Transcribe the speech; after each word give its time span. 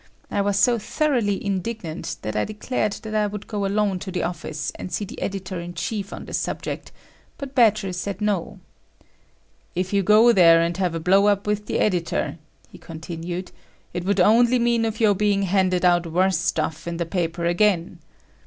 I 0.31 0.41
was 0.41 0.57
so 0.57 0.79
thoroughly 0.79 1.45
indignant 1.45 2.15
that 2.23 2.35
I 2.35 2.43
declared 2.43 3.05
I 3.05 3.27
would 3.27 3.45
go 3.45 3.67
alone 3.67 3.99
to 3.99 4.09
the 4.11 4.23
office 4.23 4.71
and 4.73 4.91
see 4.91 5.05
the 5.05 5.21
editor 5.21 5.59
in 5.59 5.75
chief 5.75 6.11
on 6.11 6.25
the 6.25 6.33
subject, 6.33 6.91
but 7.37 7.53
Badger 7.53 7.93
said 7.93 8.19
no. 8.19 8.59
"If 9.75 9.93
you 9.93 10.01
go 10.01 10.33
there 10.33 10.59
and 10.59 10.75
have 10.77 10.95
a 10.95 10.99
blowup 10.99 11.45
with 11.45 11.67
the 11.67 11.77
editor," 11.77 12.39
he 12.71 12.79
continued, 12.79 13.51
"it 13.93 14.03
would 14.03 14.19
only 14.19 14.57
mean 14.57 14.85
of 14.85 14.99
your 14.99 15.13
being 15.13 15.43
handed 15.43 15.85
out 15.85 16.07
worse 16.07 16.39
stuff 16.39 16.87
in 16.87 16.97
the 16.97 17.05
paper 17.05 17.45
again. 17.45 17.99